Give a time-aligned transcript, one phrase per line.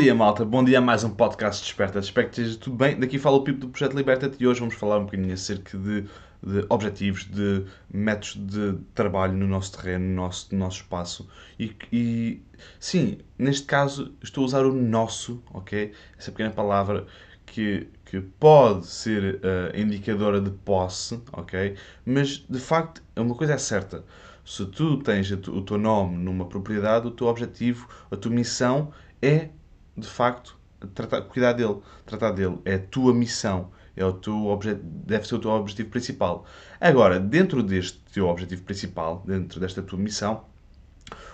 [0.00, 0.46] dia, malta.
[0.46, 1.98] Bom dia a mais um podcast Desperta.
[1.98, 2.98] Espero que esteja tudo bem.
[2.98, 6.06] Daqui fala o Pipo do Projeto Liberta-te e hoje vamos falar um bocadinho acerca de,
[6.42, 11.28] de objetivos, de métodos de trabalho no nosso terreno, no nosso, no nosso espaço.
[11.58, 12.42] E, e,
[12.78, 15.92] sim, neste caso estou a usar o nosso, ok?
[16.18, 17.06] Essa pequena palavra
[17.44, 21.76] que, que pode ser uh, indicadora de posse, ok?
[22.06, 24.02] Mas de facto, uma coisa é certa.
[24.46, 28.90] Se tu tens o teu nome numa propriedade, o teu objetivo, a tua missão
[29.20, 29.50] é
[30.00, 30.56] de facto,
[30.94, 31.78] tratar, cuidar dele.
[32.06, 35.90] Tratar dele é a tua missão, é o teu objeto, deve ser o teu objetivo
[35.90, 36.46] principal.
[36.80, 40.44] Agora, dentro deste teu objetivo principal, dentro desta tua missão,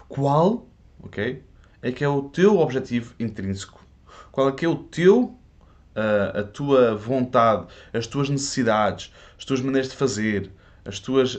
[0.08, 0.66] qual,
[1.02, 1.42] ok,
[1.82, 3.84] é que é o teu objetivo intrínseco?
[4.32, 5.38] Qual é que é o teu,
[5.94, 10.50] uh, a tua vontade, as tuas necessidades, as tuas maneiras de fazer,
[10.84, 11.38] as tuas, uh,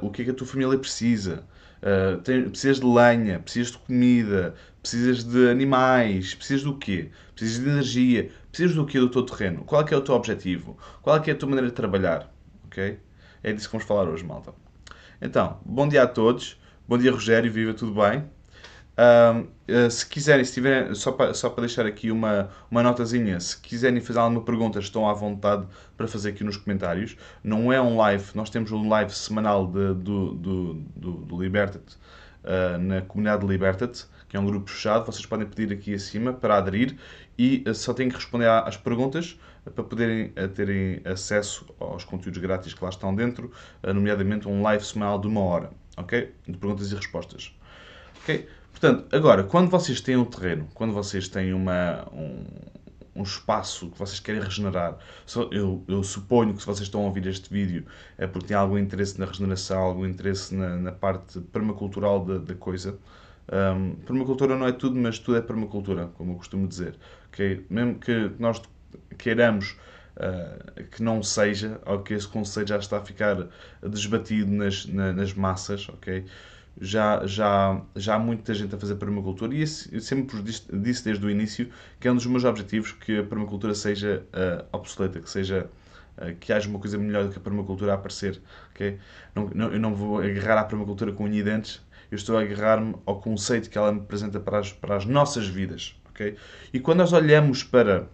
[0.00, 1.44] uh, o que é que a tua família precisa?
[1.84, 7.10] Uh, tem, precisas de lenha, precisas de comida, precisas de animais, precisas do quê?
[7.34, 9.64] Precisas de energia, precisas do quê do teu terreno?
[9.64, 10.78] Qual é é o teu objetivo?
[11.02, 12.32] Qual é é a tua maneira de trabalhar?
[12.64, 12.98] Ok?
[13.42, 14.54] É disso que vamos falar hoje, malta.
[15.20, 16.58] Então, bom dia a todos.
[16.88, 17.52] Bom dia, Rogério.
[17.52, 18.24] Viva, tudo bem?
[18.96, 23.58] Uh, se quiserem, se tiverem, só para, só para deixar aqui uma, uma notazinha, se
[23.60, 27.16] quiserem fazer alguma pergunta, estão à vontade para fazer aqui nos comentários.
[27.42, 32.78] Não é um live, nós temos um live semanal de, do, do, do, do uh,
[32.78, 35.06] na comunidade Liberta-te, que é um grupo fechado.
[35.06, 36.96] Vocês podem pedir aqui acima para aderir
[37.36, 39.38] e uh, só têm que responder às perguntas
[39.74, 43.50] para poderem terem acesso aos conteúdos grátis que lá estão dentro,
[43.82, 46.34] nomeadamente um live semanal de uma hora, ok?
[46.46, 47.58] De perguntas e respostas.
[48.20, 48.46] Ok?
[48.74, 52.44] Portanto, agora, quando vocês têm um terreno, quando vocês têm uma, um,
[53.14, 54.98] um espaço que vocês querem regenerar,
[55.52, 57.86] eu, eu, suponho que se vocês estão a ouvir este vídeo
[58.18, 62.54] é porque têm algum interesse na regeneração, algum interesse na, na parte permacultural da, da
[62.56, 62.98] coisa.
[63.48, 66.96] Um, permacultura não é tudo, mas tudo é permacultura, como eu costumo dizer.
[67.28, 67.64] Okay?
[67.70, 68.60] Mesmo que nós
[69.16, 69.76] queiramos
[70.16, 73.36] uh, que não seja, ou que esse conceito já está a ficar
[73.82, 76.24] desbatido nas, na, nas massas, ok?
[76.80, 81.24] Já, já, já há muita gente a fazer permacultura e eu sempre disse, disse desde
[81.24, 81.70] o início
[82.00, 85.70] que é um dos meus objetivos que a permacultura seja uh, obsoleta, que seja
[86.18, 88.40] uh, que haja uma coisa melhor do que a permacultura a aparecer.
[88.74, 88.98] Okay?
[89.34, 91.80] Não, não, eu não vou agarrar à permacultura com unha e dentes,
[92.10, 95.46] eu estou a agarrar-me ao conceito que ela me apresenta para as, para as nossas
[95.46, 95.96] vidas.
[96.10, 96.36] Okay?
[96.72, 98.08] E quando nós olhamos para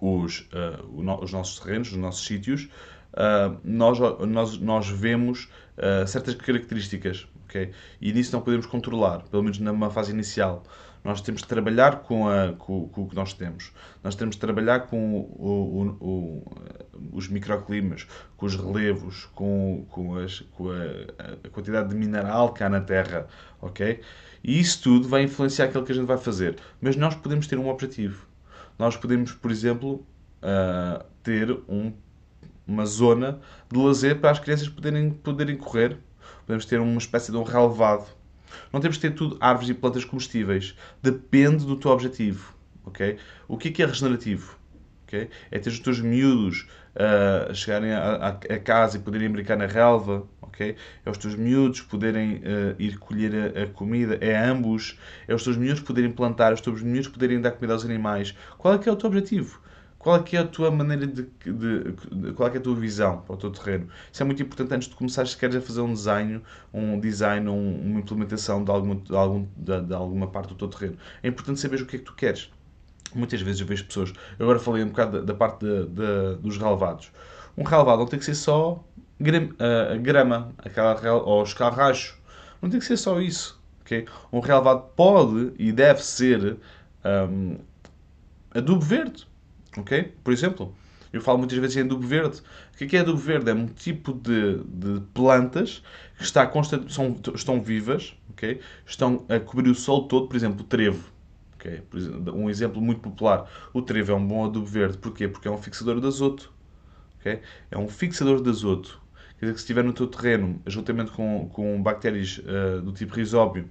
[0.00, 2.68] os, uh, os nossos terrenos, os nossos sítios,
[3.62, 5.48] nós, nós, nós vemos
[6.06, 7.70] certas características Okay?
[8.00, 10.64] E nisso não podemos controlar, pelo menos numa fase inicial.
[11.04, 13.72] Nós temos de trabalhar com, a, com, com o que nós temos.
[14.02, 16.52] Nós temos de trabalhar com o, o, o,
[17.12, 18.06] os microclimas,
[18.36, 22.80] com os relevos, com, com, as, com a, a, quantidade de mineral que há na
[22.80, 23.26] Terra.
[23.60, 24.00] ok?
[24.42, 26.56] E isso tudo vai influenciar aquilo que a gente vai fazer.
[26.80, 28.26] Mas nós podemos ter um objetivo.
[28.78, 30.06] Nós podemos, por exemplo,
[30.40, 31.92] uh, ter um,
[32.66, 33.40] uma zona
[33.70, 35.98] de lazer para as crianças poderem, poderem correr
[36.46, 38.06] podemos ter uma espécie de um relevado.
[38.72, 40.76] Não temos de ter tudo árvores e plantas comestíveis.
[41.02, 42.54] Depende do teu objetivo.
[42.84, 43.16] Okay?
[43.48, 44.56] O que é, que é regenerativo?
[45.06, 45.30] Okay?
[45.50, 50.26] É ter os teus miúdos uh, chegarem a, a, casa e poderem brincar na relva.
[50.42, 50.76] Okay?
[51.06, 54.18] É os teus miúdos poderem uh, ir colher a, a, comida.
[54.20, 54.98] É ambos.
[55.26, 56.50] É os teus miúdos poderem plantar.
[56.50, 58.34] É os teus miúdos poderem dar comida aos animais.
[58.58, 59.60] Qual é que é o teu objetivo?
[60.02, 62.74] Qual é que é a tua maneira de, de, de, qual é é a tua
[62.74, 63.86] visão para o teu terreno?
[64.12, 66.42] Isso é muito importante antes de começar se queres a fazer um desenho,
[66.74, 70.66] um design, um, uma implementação de, alguma, de, algum, de, de, alguma parte do teu
[70.66, 70.98] terreno.
[71.22, 72.50] É importante saber o que é que tu queres.
[73.14, 75.64] Muitas vezes eu vejo pessoas, eu agora falei um bocado da, da parte
[76.40, 77.12] dos relevados.
[77.56, 78.82] Um relevado não tem que ser só
[79.20, 79.54] grama,
[80.00, 82.18] grama aquela, ou escarracho.
[82.60, 83.62] Não tem que ser só isso.
[83.82, 84.06] Okay?
[84.32, 86.56] Um relevado pode e deve ser
[87.04, 87.58] um,
[88.52, 89.30] adubo verde
[89.76, 90.14] Ok?
[90.22, 90.74] Por exemplo,
[91.12, 92.40] eu falo muitas vezes em adubo verde.
[92.72, 93.50] O que é, é adubo verde?
[93.50, 95.82] É um tipo de, de plantas
[96.16, 98.14] que está constante, são, estão vivas,
[98.86, 101.10] estão a cobrir o sol todo, por exemplo, o trevo.
[101.56, 101.82] Okay?
[102.34, 103.48] Um exemplo muito popular.
[103.72, 104.98] O trevo é um bom adubo verde.
[104.98, 105.28] Porquê?
[105.28, 106.52] Porque é um fixador de azoto.
[107.20, 107.40] Okay?
[107.70, 109.00] É um fixador de azoto.
[109.38, 113.14] Quer dizer que se estiver no teu terreno, juntamente com, com bactérias uh, do tipo
[113.14, 113.68] risóbio,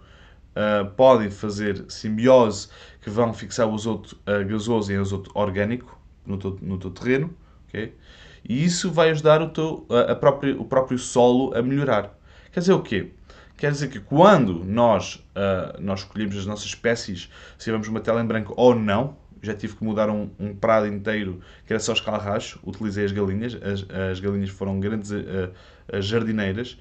[0.55, 2.69] uh, podem fazer simbiose
[3.01, 7.33] que vão fixar o azoto uh, gasoso em azoto orgânico no teu, no teu terreno,
[7.67, 7.93] okay?
[8.47, 12.17] e isso vai ajudar o, teu, a, a próprio, o próprio solo a melhorar.
[12.51, 13.11] Quer dizer o quê?
[13.57, 18.21] Quer dizer que quando nós, uh, nós escolhemos as nossas espécies, se vamos uma tela
[18.21, 21.93] em branco ou não, já tive que mudar um, um prado inteiro que era só
[21.93, 25.51] escalracho, utilizei as galinhas, as, as galinhas foram grandes uh,
[25.99, 26.77] jardineiras,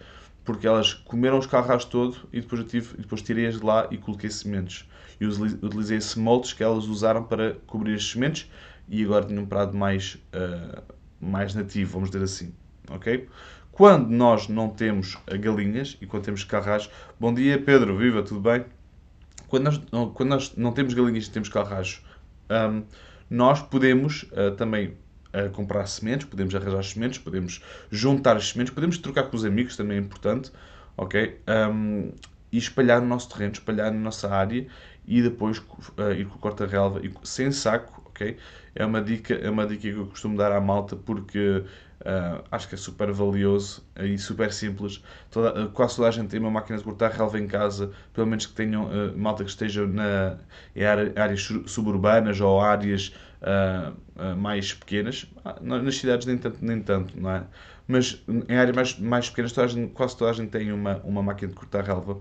[0.50, 3.96] porque elas comeram os carros todo e depois, eu tive, depois tirei-as de lá e
[3.96, 4.84] coloquei sementes.
[5.20, 8.50] E utilizei esses moldes que elas usaram para cobrir as sementes
[8.88, 10.82] e agora tenho um prado mais, ah,
[11.20, 12.52] mais nativo, vamos dizer assim.
[12.90, 13.28] Ok?
[13.70, 18.64] Quando nós não temos galinhas e quando temos carras, bom dia Pedro, viva, tudo bem?
[19.46, 19.80] Quando nós,
[20.14, 22.04] quando nós não temos galinhas e temos carrascos,
[22.50, 22.82] hum,
[23.30, 24.96] nós podemos ah, também
[25.32, 29.76] ah, comprar sementes, podemos arranjar sementes, podemos juntar as sementes, podemos trocar com os amigos,
[29.76, 30.52] também é importante,
[30.96, 31.40] ok?
[31.72, 32.12] Hum,
[32.52, 34.66] e espalhar no nosso terreno, espalhar na nossa área
[35.06, 35.62] e depois
[35.96, 38.36] ah, ir com o corta-relva sem saco, ok?
[38.74, 41.64] É uma dica, é uma dica que eu costumo dar à malta porque
[42.04, 45.02] ah, acho que é super valioso e super simples.
[45.30, 48.26] Toda- ah, quase toda a gente tem uma máquina de cortar relva em casa, pelo
[48.26, 50.38] menos que tenham ah, malta que esteja na,
[50.74, 53.12] em área- áreas su- suburbanas ou áreas
[53.42, 53.92] ah,
[54.36, 55.26] mais pequenas.
[55.60, 57.44] Na- Nas cidades nem tanto, nem tanto, não é?
[57.86, 61.22] Mas em áreas mais, mais pequenas toda gente- quase toda a gente tem uma, uma
[61.22, 62.20] máquina de cortar relva.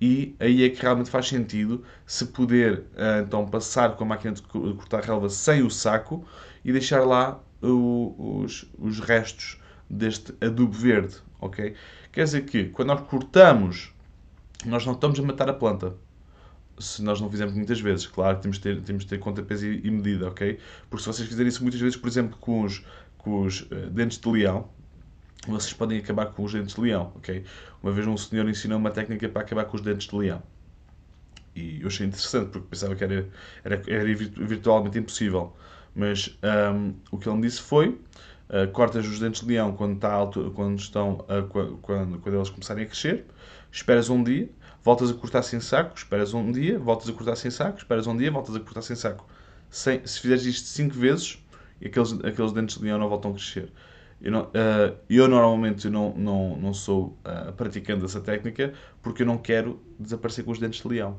[0.00, 2.84] E aí é que realmente faz sentido se poder
[3.22, 6.24] então passar com a máquina de cortar relva sem o saco
[6.64, 9.58] e deixar lá os, os restos
[9.88, 11.74] deste adubo verde, ok?
[12.12, 13.92] Quer dizer que quando nós cortamos,
[14.66, 15.94] nós não estamos a matar a planta.
[16.78, 19.66] Se nós não fizermos muitas vezes, claro temos de ter, temos de ter conta, peso
[19.66, 20.58] e, e medida, ok?
[20.88, 22.84] Porque se vocês fizerem isso muitas vezes, por exemplo, com os,
[23.16, 24.68] com os eh, dentes de leão,
[25.46, 27.44] vocês podem acabar com os dentes de leão, ok?
[27.82, 30.42] Uma vez um senhor ensinou uma técnica para acabar com os dentes de leão.
[31.54, 33.28] E eu achei interessante, porque pensava que era,
[33.64, 35.56] era, era virtu- virtualmente impossível.
[35.98, 38.00] Mas ahm, o que ele me disse foi:
[38.48, 42.36] ah, cortas os dentes de leão quando, está alto, quando, estão, ah, qua- quando, quando
[42.36, 43.26] eles começarem a crescer,
[43.72, 44.48] esperas um dia,
[44.82, 48.16] voltas a cortar sem saco, esperas um dia, voltas a cortar sem saco, esperas um
[48.16, 49.26] dia, voltas a cortar sem saco.
[49.70, 51.38] Sem- se fizeres isto 5 vezes,
[51.84, 53.72] aqueles, aqueles dentes de leão não voltam a crescer.
[54.20, 58.72] Eu, não- ah, eu normalmente não, não, não sou ah, praticante dessa técnica
[59.02, 61.18] porque eu não quero desaparecer com os dentes de leão.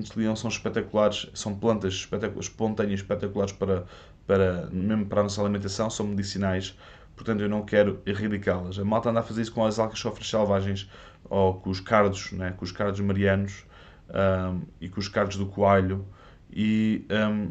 [0.00, 3.84] De leão são espetaculares, são plantas espetaculares, espontâneas espetaculares para,
[4.26, 6.76] para, mesmo para a nossa alimentação, são medicinais,
[7.14, 8.78] portanto eu não quero erradicá-las.
[8.78, 10.88] A malta anda a fazer isso com as alcachofras selvagens
[11.24, 13.64] ou com os cardos, né, com os cardos marianos
[14.10, 16.04] ahm, e com os cardos do coalho
[16.50, 17.50] e ahm,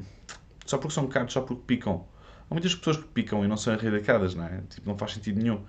[0.65, 2.05] só porque são cardos, só porque picam.
[2.51, 4.61] Há muitas pessoas que picam e não são erradicadas, não é?
[4.69, 5.61] Tipo, não faz sentido nenhum.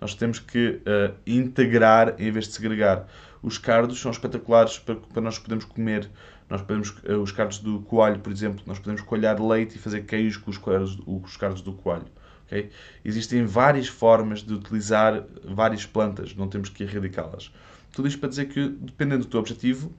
[0.00, 3.06] Nós temos que ah, integrar em vez de segregar.
[3.42, 6.08] Os cardos são espetaculares para, para nós podermos comer.
[6.48, 10.06] Nós podemos, ah, os cardos do coalho, por exemplo, nós podemos coalhar leite e fazer
[10.06, 12.06] queijos com os cardos, os cardos do coalho.
[12.46, 12.70] ok?
[13.04, 17.52] Existem várias formas de utilizar várias plantas, não temos que erradicá-las.
[17.92, 19.92] Tudo isto para dizer que, dependendo do teu objetivo,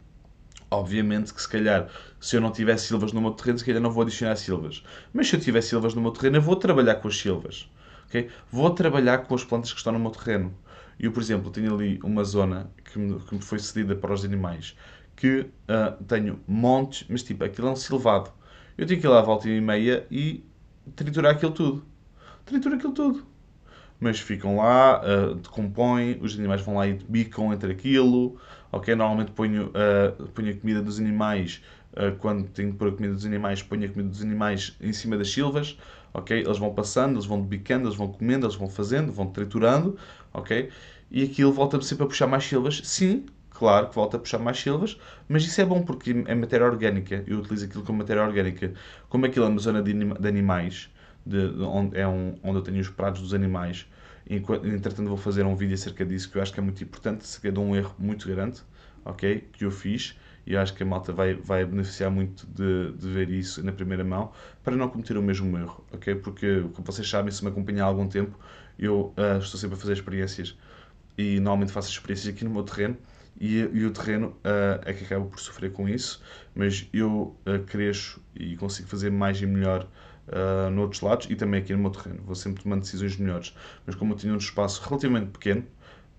[0.71, 1.89] Obviamente que se calhar,
[2.19, 4.83] se eu não tiver silvas no meu terreno, se calhar não vou adicionar silvas.
[5.13, 7.69] Mas se eu tiver silvas no meu terreno, eu vou trabalhar com as silvas.
[8.07, 8.29] ok?
[8.49, 10.53] Vou trabalhar com as plantas que estão no meu terreno.
[10.97, 14.23] Eu, por exemplo, tenho ali uma zona que me, que me foi cedida para os
[14.23, 14.75] animais,
[15.15, 18.31] que ah, tenho montes, mas tipo, aquilo é um silvado.
[18.77, 20.43] Eu tenho que ir lá à volta e meia e
[20.95, 21.85] triturar aquilo tudo.
[22.45, 23.31] Tritura aquilo tudo
[24.01, 28.37] mas ficam lá, ah, decompõem, os animais vão lá e bicam entre aquilo,
[28.71, 28.95] ok?
[28.95, 31.61] Normalmente ponho, ah, ponho a comida dos animais,
[31.95, 34.93] ah, quando tenho que pôr a comida dos animais, ponho a comida dos animais em
[34.93, 35.77] cima das silvas,
[36.13, 36.39] ok?
[36.39, 39.97] Eles vão passando, eles vão bicando, eles vão comendo, eles vão fazendo, vão triturando,
[40.33, 40.69] ok?
[41.09, 44.57] E aquilo volta-me sempre a puxar mais silvas, sim, claro que volta a puxar mais
[44.59, 44.97] silvas,
[45.27, 48.73] mas isso é bom porque é matéria orgânica, eu utilizo aquilo como matéria orgânica.
[49.09, 50.89] Como aquilo é uma zona de, anima- de animais,
[51.25, 53.85] de, de onde, é um, onde eu tenho os prados dos animais.
[54.29, 57.51] Entretanto, vou fazer um vídeo acerca disso que eu acho que é muito importante, acerca
[57.51, 58.61] de um erro muito grande,
[59.05, 59.47] ok?
[59.51, 63.09] Que eu fiz e eu acho que a malta vai, vai beneficiar muito de, de
[63.09, 64.31] ver isso na primeira mão
[64.63, 66.15] para não cometer o mesmo erro, ok?
[66.15, 68.37] Porque, como vocês sabem, se me acompanhar há algum tempo,
[68.77, 70.57] eu ah, estou sempre a fazer experiências
[71.17, 72.97] e normalmente faço experiências aqui no meu terreno
[73.39, 76.21] e, e o terreno ah, é que acaba por sofrer com isso,
[76.55, 79.87] mas eu ah, cresço e consigo fazer mais e melhor
[80.31, 82.21] uh, noutros lados e também aqui no meu terreno.
[82.25, 83.55] Vou sempre tomando decisões melhores.
[83.85, 85.65] Mas como eu tinha um espaço relativamente pequeno,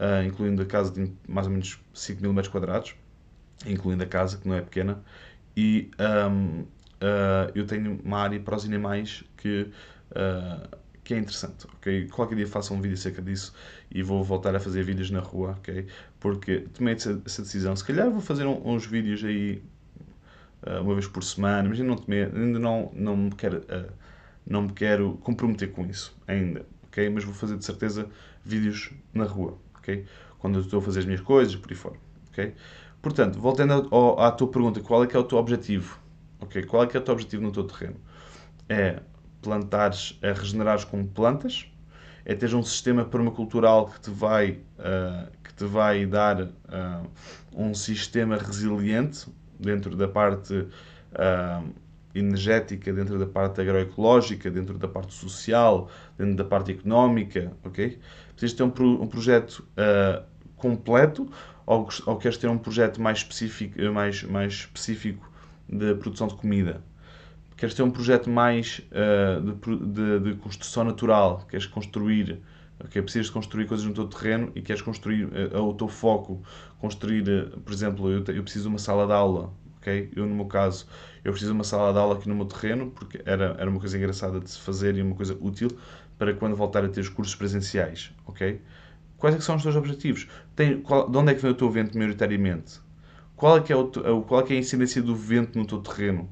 [0.00, 2.94] uh, incluindo a casa de mais ou menos 5 mil metros quadrados,
[3.66, 5.02] incluindo a casa, que não é pequena,
[5.56, 5.90] e
[6.30, 6.66] um, uh,
[7.54, 9.68] eu tenho uma área para os animais que,
[10.12, 12.08] uh, que é interessante, ok?
[12.08, 13.54] Qualquer dia faço um vídeo acerca disso
[13.90, 15.86] e vou voltar a fazer vídeos na rua, ok?
[16.20, 17.74] Porque tomei essa, essa decisão.
[17.76, 19.62] Se calhar vou fazer um- uns vídeos aí
[20.82, 23.92] uma vez por semana, mas ainda não, ainda não, não, me quero, uh,
[24.46, 27.08] não me quero comprometer com isso ainda, ok?
[27.10, 28.08] Mas vou fazer de certeza
[28.44, 30.04] vídeos na rua, ok?
[30.38, 31.96] Quando eu estou a fazer as minhas coisas, por aí fora,
[32.30, 32.54] ok?
[33.00, 35.98] Portanto, voltando ao- à tua pergunta, qual é que é o teu objetivo?
[36.40, 36.62] Ok?
[36.64, 37.96] Qual é que é o teu objetivo no teu terreno?
[38.68, 39.00] É
[39.40, 41.66] plantares, é regenerares com plantas,
[42.24, 46.48] é teres um sistema permacultural que te vai, uh, que te vai dar uh,
[47.52, 49.26] um sistema resiliente
[49.62, 51.72] dentro da parte uh,
[52.14, 55.88] energética, dentro da parte agroecológica, dentro da parte social,
[56.18, 57.98] dentro da parte económica, ok?
[58.30, 60.22] Precisas ter um, pro, um projeto uh,
[60.56, 61.28] completo
[61.66, 65.30] ou, ou queres ter um projeto mais específico, mais, mais específico
[65.68, 66.82] de produção de comida?
[67.56, 71.46] Queres ter um projeto mais uh, de, de, de, construção natural?
[71.48, 72.40] Queres construir,
[72.84, 73.02] okay?
[73.02, 76.42] precisas construir coisas no teu terreno e queres construir uh, o teu foco,
[76.78, 80.10] construir, uh, por exemplo, eu, eu preciso de uma sala de aula, ok?
[80.14, 80.86] Eu, no meu caso,
[81.24, 83.80] eu preciso de uma sala de aula aqui no meu terreno, porque era, era uma
[83.80, 85.68] coisa engraçada de se fazer e uma coisa útil
[86.18, 88.60] para quando voltar a ter os cursos presenciais, ok?
[89.18, 90.26] Quais é são os teus objetivos?
[90.56, 92.80] Tem, qual, de onde é que vem o teu vento maioritariamente?
[93.36, 93.86] Qual é, que é, o,
[94.22, 96.28] qual é, que é a incidência do vento no teu terreno?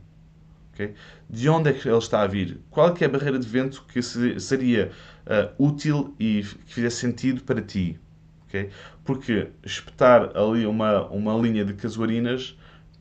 [0.80, 0.94] Okay?
[1.28, 2.58] De onde é que ele está a vir?
[2.70, 4.90] Qual é a barreira de vento que seria
[5.26, 7.98] uh, útil e que fizesse sentido para ti?
[8.48, 8.70] Okay?
[9.04, 12.56] Porque espetar ali uma, uma linha de casuarinas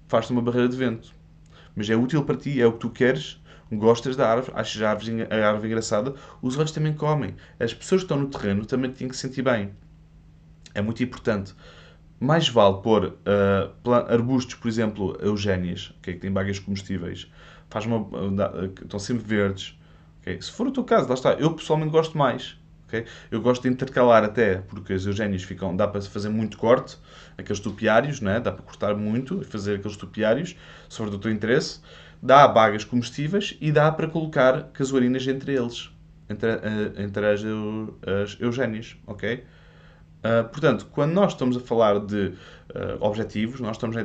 [0.07, 1.13] faz-te uma barreira de vento.
[1.75, 4.89] Mas é útil para ti, é o que tu queres, gostas da árvore, achas a
[4.89, 7.35] árvore, a árvore engraçada, os olhos também comem.
[7.59, 9.71] As pessoas que estão no terreno também têm que se sentir bem.
[10.73, 11.55] É muito importante.
[12.19, 17.31] Mais vale pôr uh, arbustos, por exemplo, eugénias, okay, que têm bagas comestíveis,
[17.69, 19.77] faz uma, uh, estão sempre verdes.
[20.21, 20.41] Okay?
[20.41, 21.33] Se for o teu caso, lá está.
[21.33, 22.57] Eu pessoalmente gosto mais.
[22.87, 23.05] Okay?
[23.29, 26.97] Eu gosto de intercalar até, porque as eugénias ficam, dá para fazer muito corte,
[27.37, 28.39] aqueles tupiários, né?
[28.39, 30.55] dá para cortar muito e fazer aqueles tupiários,
[30.89, 31.81] se for do teu interesse
[32.21, 35.89] dá bagas comestíveis e dá para colocar casuarinas entre eles,
[36.29, 37.41] entre, uh, entre as,
[38.23, 39.43] as eugénias, ok?
[40.19, 44.03] Uh, portanto, quando nós estamos a falar de uh, objetivos, nós estamos a,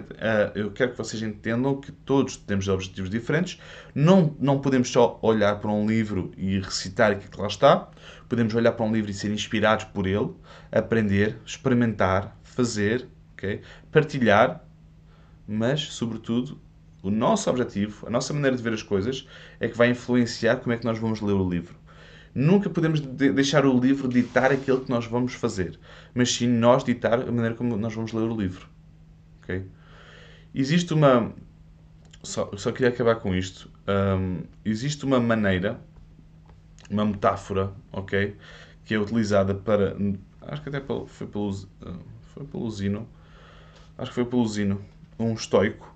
[0.55, 3.61] eu quero que vocês entendam que todos temos objetivos diferentes.
[3.95, 7.89] Não, não podemos só olhar para um livro e recitar aquilo que lá está.
[8.29, 10.31] Podemos olhar para um livro e ser inspirados por ele,
[10.71, 13.61] aprender, experimentar, fazer, okay?
[13.91, 14.65] partilhar,
[15.47, 16.59] mas, sobretudo,
[17.03, 19.29] o nosso objetivo, a nossa maneira de ver as coisas,
[19.61, 21.75] é que vai influenciar como é que nós vamos ler o livro.
[22.35, 25.79] Nunca podemos de deixar o livro ditar aquilo que nós vamos fazer,
[26.13, 28.69] mas sim nós ditar a maneira como nós vamos ler o livro.
[29.43, 29.65] Ok?
[30.53, 31.33] Existe uma.
[32.23, 33.71] Só, só queria acabar com isto.
[33.87, 35.79] Um, existe uma maneira,
[36.91, 38.37] uma metáfora, ok?
[38.85, 39.97] Que é utilizada para.
[40.43, 41.55] Acho que até foi pelo,
[42.35, 43.09] foi pelo Zino.
[43.97, 44.81] Acho que foi pelo Zino,
[45.19, 45.95] um estoico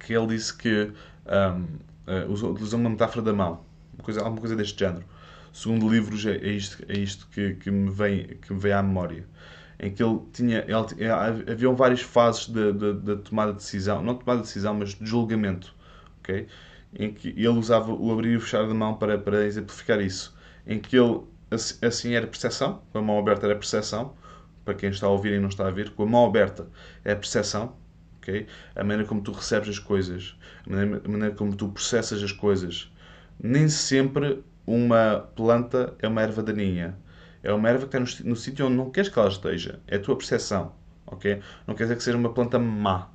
[0.00, 0.92] que ele disse que
[1.26, 1.62] um,
[2.06, 3.60] uh, utilizou uma metáfora da mão,
[3.94, 5.04] uma coisa, alguma coisa deste género.
[5.52, 9.26] Segundo livros, é, isto, é isto que, que, me vem, que me vem à memória.
[9.80, 10.58] Em que ele tinha.
[10.66, 11.10] Ele, é,
[11.52, 14.74] haviam várias fases da de, de, de, tomada de decisão, não de tomada de decisão,
[14.74, 15.74] mas de julgamento.
[16.20, 16.46] Okay?
[16.98, 20.36] Em que ele usava o abrir e o fechar da mão para, para exemplificar isso.
[20.66, 24.14] Em que ele, assim era percepção, com a mão aberta era percepção,
[24.64, 26.68] para quem está a ouvir e não está a ver, com a mão aberta
[27.04, 27.74] é percepção?
[28.76, 30.36] A maneira como tu recebes as coisas,
[30.66, 32.92] a maneira, a maneira como tu processas as coisas.
[33.42, 34.42] Nem sempre
[34.74, 36.96] uma planta é uma erva daninha.
[37.42, 39.80] É uma erva que está no, no sítio onde não queres que ela esteja.
[39.86, 40.72] É a tua percepção,
[41.06, 41.40] ok?
[41.66, 43.08] Não quer dizer que seja uma planta má.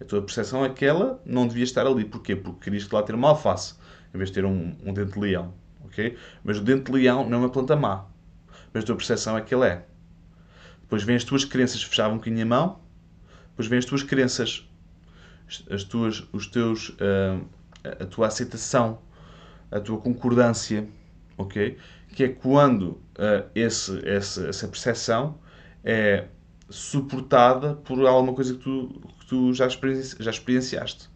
[0.00, 2.04] A tua percepção é que ela não devia estar ali.
[2.04, 2.36] Porquê?
[2.36, 3.74] Porque querias lá ter uma alface,
[4.14, 6.16] em vez de ter um, um dente de leão, ok?
[6.44, 8.04] Mas o dente de leão não é uma planta má.
[8.72, 9.84] Mas a tua percepção é que ele é.
[10.82, 12.86] Depois vêm as tuas crenças fechavam um bocadinho a mão
[13.56, 14.68] depois vêm as tuas crenças,
[15.70, 17.42] as tuas, os teus, uh,
[17.82, 18.98] a tua aceitação,
[19.70, 20.88] a tua concordância,
[21.36, 21.76] ok?
[22.14, 25.38] Que é quando uh, esse, esse, essa percepção
[25.84, 26.26] é
[26.68, 31.08] suportada por alguma coisa que tu, que tu já, experienci, já experienciaste,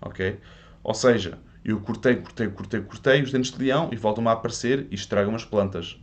[0.00, 0.38] ok?
[0.82, 4.86] Ou seja, eu cortei, cortei, cortei, cortei os dentes de leão e voltam-me a aparecer
[4.90, 5.98] e estragam as plantas.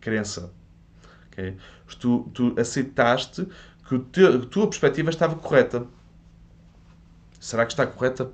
[0.00, 0.50] Crença.
[1.28, 1.56] Okay?
[1.98, 3.46] Tu, tu aceitaste
[3.86, 5.86] que teu, a tua perspectiva estava correta.
[7.38, 8.30] Será que está correta?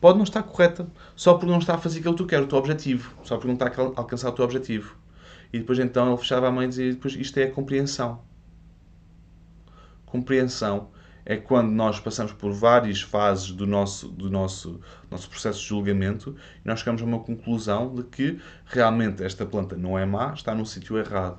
[0.00, 0.86] Pode não estar correta,
[1.16, 3.14] só porque não está a fazer aquilo que tu queres, o teu objetivo.
[3.24, 4.96] Só porque não está a alcançar o teu objetivo.
[5.52, 8.22] E depois então ele fechava a mão e dizia: depois, isto é a compreensão.
[10.06, 10.90] Compreensão
[11.24, 16.34] é quando nós passamos por várias fases do nosso, do nosso, nosso processo de julgamento
[16.64, 20.54] e nós chegamos a uma conclusão de que realmente esta planta não é má, está
[20.54, 21.38] no sítio errado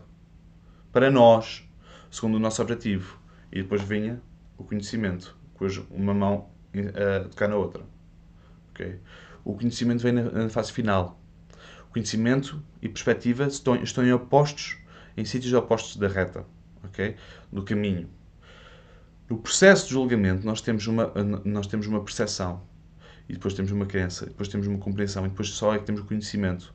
[0.92, 1.68] para nós,
[2.12, 3.20] segundo o nosso objetivo.
[3.52, 4.22] E depois vinha
[4.58, 7.84] o conhecimento, cujo uma mão a tocar na outra.
[8.80, 9.00] Okay?
[9.44, 11.20] O conhecimento vem na, fase final.
[11.90, 14.78] O conhecimento e perspectiva estão, estão em opostos,
[15.18, 16.46] em sítios opostos da reta,
[16.84, 17.16] okay?
[17.52, 18.10] do caminho.
[19.30, 21.12] No processo de julgamento, nós temos uma,
[21.44, 22.64] nós temos uma percepção,
[23.28, 26.02] e depois temos uma crença, depois temos uma compreensão, e depois só é que temos
[26.02, 26.74] conhecimento.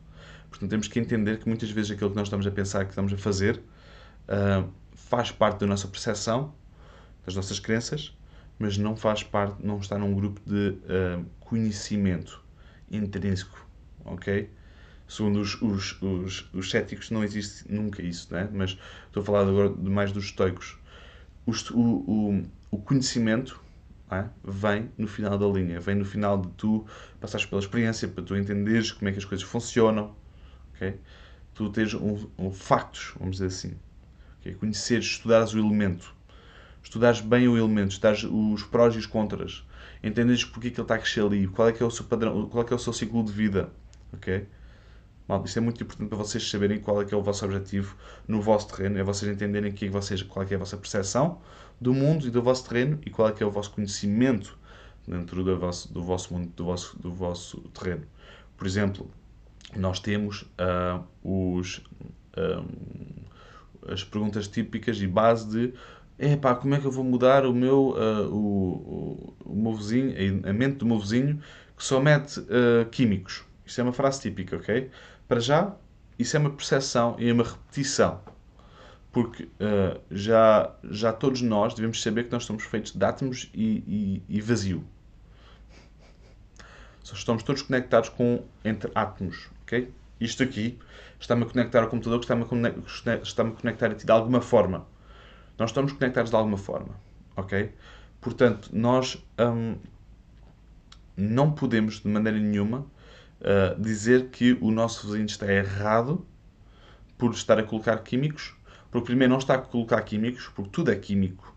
[0.49, 3.13] Portanto, temos que entender que muitas vezes aquilo que nós estamos a pensar, que estamos
[3.13, 3.61] a fazer,
[4.29, 6.55] uh, faz parte da nossa percepção,
[7.27, 8.17] das nossas crenças,
[8.59, 12.43] mas não faz parte, não está num grupo de uh, conhecimento
[12.91, 13.67] intrínseco,
[14.05, 14.51] ok?
[15.07, 18.49] Segundo os, os, os, os céticos, não existe nunca isso, né?
[18.53, 20.79] mas estou a falar agora mais dos estoicos.
[21.47, 23.61] O, o, o conhecimento
[24.11, 24.29] é?
[24.43, 26.87] vem no final da linha, vem no final de tu
[27.21, 30.15] passares pela experiência, para tu entenderes como é que as coisas funcionam,
[30.75, 30.99] ok?
[31.55, 33.75] Tu tens um, um factos, vamos dizer assim.
[34.41, 34.55] Okay?
[34.55, 36.15] Conheceres, estudares o elemento,
[36.85, 39.65] estudares bem o elemento, estudares os prós e os contras,
[40.03, 42.05] entenderes porque é que ele está a crescer ali, qual é que é o seu
[42.05, 43.71] padrão, qual é que é o seu ciclo de vida,
[44.13, 44.47] ok?
[45.27, 47.97] Mal, isto é muito importante para vocês saberem qual é que é o vosso objetivo
[48.29, 50.77] no vosso terreno, é vocês entenderem que é vocês, qual é que é a vossa
[50.77, 51.41] percepção
[51.81, 54.59] do mundo e do vosso terreno e qual é que é o vosso conhecimento
[55.09, 58.05] dentro do vosso, do vosso mundo, do vosso, do vosso terreno.
[58.57, 59.11] Por exemplo,
[59.75, 61.79] nós temos uh, os,
[62.37, 62.65] uh,
[63.89, 65.75] as perguntas típicas e base de
[66.19, 70.15] Epá, como é que eu vou mudar o meu, uh, o, o, o, meu vizinho,
[70.49, 71.41] a mente do meu vizinho
[71.77, 72.41] que só mete
[72.93, 73.45] químicos?
[73.67, 74.91] Isto é uma frase típica, ok?
[75.27, 75.75] Para já,
[76.19, 78.21] isso é uma percepção e é uma repetição.
[79.11, 84.23] Porque uh, já, já todos nós devemos saber que nós somos feitos de átomos e,
[84.29, 84.85] e, e vazio.
[87.03, 89.93] Só estamos todos conectados com, entre átomos, ok?
[90.21, 90.79] Isto aqui
[91.21, 94.87] está-me a conectar ao computador, está-me a, está a conectar a ti de alguma forma.
[95.59, 96.95] Nós estamos conectados de alguma forma,
[97.37, 97.73] ok?
[98.21, 99.77] Portanto, nós hum,
[101.17, 102.87] não podemos, de maneira nenhuma,
[103.41, 106.27] uh, dizer que o nosso vizinho está errado
[107.17, 108.55] por estar a colocar químicos,
[108.91, 111.55] porque primeiro não está a colocar químicos, porque tudo é químico,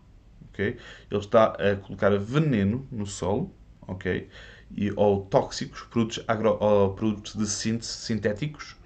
[0.48, 0.76] ok?
[1.10, 3.52] Ele está a colocar veneno no solo,
[3.86, 4.28] ok?
[4.76, 8.76] E, ou tóxicos, produtos, agro, ou produtos de síntese sintéticos,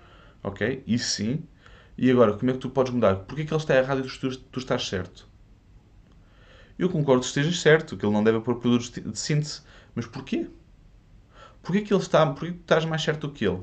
[0.42, 0.82] ok?
[0.86, 1.42] Isso sim.
[1.96, 3.16] E agora, como é que tu podes mudar?
[3.16, 5.28] Porquê que ele está errado e tu, tu estás certo?
[6.78, 9.60] Eu concordo que estejas certo, que ele não deve pôr produtos de síntese.
[9.94, 10.48] Mas porquê?
[11.62, 13.62] Porquê que ele está, porquê que tu estás mais certo do que ele?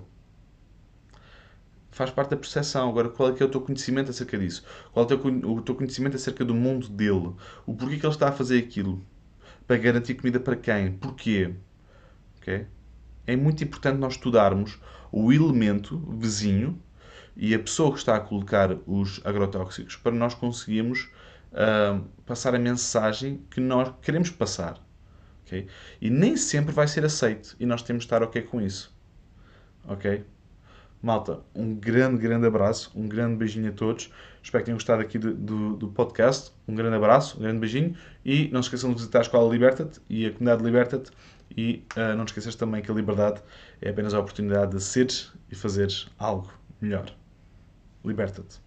[1.92, 2.88] Faz parte da percepção.
[2.90, 4.64] Agora, qual é que é o teu conhecimento acerca disso?
[4.94, 7.34] Qual é o teu, o teu conhecimento acerca do mundo dele?
[7.66, 9.04] O porquê que ele está a fazer aquilo?
[9.68, 10.94] Para garantir comida para quem?
[10.94, 11.56] Porquê?
[12.38, 12.68] Okay?
[13.28, 14.80] É muito importante nós estudarmos
[15.12, 16.82] o elemento vizinho
[17.42, 21.10] e a pessoa que está a colocar os agrotóxicos para nós conseguirmos
[21.54, 24.78] uh, passar a mensagem que nós queremos passar.
[25.46, 25.68] Okay?
[26.02, 27.56] E nem sempre vai ser aceito.
[27.58, 28.94] E nós temos de estar ok com isso.
[29.88, 30.26] Ok?
[31.02, 34.12] Malta, um grande, grande abraço, um grande beijinho a todos.
[34.44, 36.52] Espero que tenham gostado aqui do, do, do podcast.
[36.68, 37.96] Um grande abraço, um grande beijinho.
[38.26, 41.10] E não se esqueçam de visitar a Escola Liberta-te e a comunidade Liberta-te.
[41.56, 43.42] E uh, não te esqueças também que a liberdade
[43.82, 47.19] é apenas a oportunidade de seres e fazeres algo melhor.
[48.10, 48.58] Liberta-te.